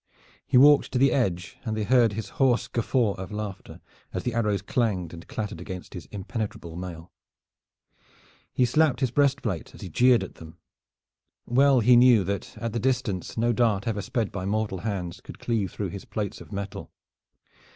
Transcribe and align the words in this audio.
He 0.47 0.57
walked 0.57 0.91
to 0.93 0.97
the 0.97 1.11
edge 1.11 1.57
and 1.63 1.77
they 1.77 1.83
heard 1.83 2.13
his 2.13 2.29
hoarse 2.41 2.67
guffaw 2.67 3.13
of 3.21 3.31
laughter 3.31 3.81
as 4.15 4.23
the 4.23 4.33
arrows 4.33 4.63
clanged 4.63 5.13
and 5.13 5.27
clattered 5.27 5.61
against 5.61 5.93
his 5.93 6.07
impenetrable 6.07 6.75
mail. 6.75 7.11
He 8.51 8.65
slapped 8.65 9.01
his 9.01 9.11
breast 9.11 9.43
plate, 9.43 9.75
as 9.75 9.81
he 9.81 9.89
jeered 9.89 10.23
at 10.23 10.33
them. 10.41 10.57
Well 11.45 11.81
he 11.81 11.95
knew 11.95 12.23
that 12.23 12.57
at 12.57 12.73
the 12.73 12.79
distance 12.79 13.37
no 13.37 13.53
dart 13.53 13.87
ever 13.87 14.01
sped 14.01 14.31
by 14.31 14.43
mortal 14.43 14.79
hands 14.79 15.21
could 15.21 15.37
cleave 15.37 15.71
through 15.71 15.89
his 15.89 16.05
plates 16.05 16.41
of 16.41 16.51
metal. 16.51 16.89